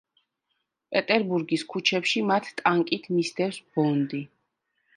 პეტერბურგის 0.95 1.65
ქუჩებში 1.75 2.25
მათ 2.31 2.49
ტანკით 2.63 3.07
მისდევს 3.19 3.63
ბონდი. 3.77 4.27